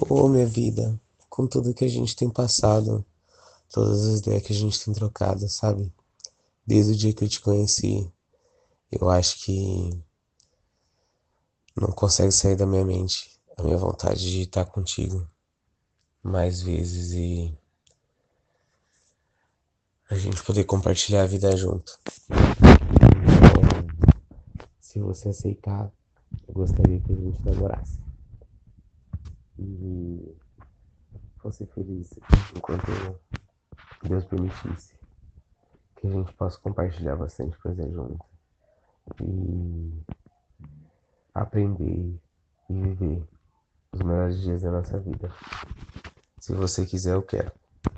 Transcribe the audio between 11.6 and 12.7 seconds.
não consegue sair da